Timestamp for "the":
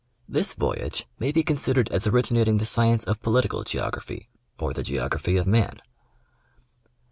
2.57-2.65, 4.73-4.81